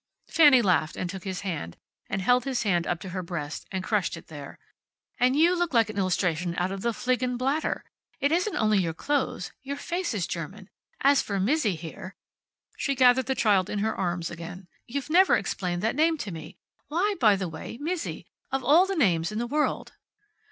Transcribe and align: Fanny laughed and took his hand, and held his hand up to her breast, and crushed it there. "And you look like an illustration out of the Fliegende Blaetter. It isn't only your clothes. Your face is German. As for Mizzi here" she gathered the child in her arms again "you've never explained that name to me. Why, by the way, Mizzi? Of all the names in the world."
Fanny 0.27 0.63
laughed 0.63 0.95
and 0.97 1.07
took 1.11 1.25
his 1.25 1.41
hand, 1.41 1.77
and 2.09 2.23
held 2.23 2.43
his 2.43 2.63
hand 2.63 2.87
up 2.87 2.99
to 3.01 3.09
her 3.09 3.21
breast, 3.21 3.67
and 3.71 3.83
crushed 3.83 4.17
it 4.17 4.29
there. 4.29 4.57
"And 5.19 5.35
you 5.35 5.55
look 5.55 5.75
like 5.75 5.91
an 5.91 5.97
illustration 5.99 6.55
out 6.57 6.71
of 6.71 6.81
the 6.81 6.89
Fliegende 6.91 7.37
Blaetter. 7.37 7.83
It 8.19 8.31
isn't 8.31 8.55
only 8.55 8.79
your 8.79 8.95
clothes. 8.95 9.51
Your 9.61 9.77
face 9.77 10.15
is 10.15 10.25
German. 10.25 10.71
As 11.01 11.21
for 11.21 11.39
Mizzi 11.39 11.75
here" 11.75 12.15
she 12.79 12.95
gathered 12.95 13.27
the 13.27 13.35
child 13.35 13.69
in 13.69 13.77
her 13.77 13.93
arms 13.95 14.31
again 14.31 14.67
"you've 14.87 15.11
never 15.11 15.37
explained 15.37 15.83
that 15.83 15.95
name 15.95 16.17
to 16.17 16.31
me. 16.31 16.57
Why, 16.87 17.13
by 17.19 17.35
the 17.35 17.47
way, 17.47 17.77
Mizzi? 17.79 18.25
Of 18.51 18.63
all 18.63 18.87
the 18.87 18.95
names 18.95 19.31
in 19.31 19.37
the 19.37 19.45
world." 19.45 19.91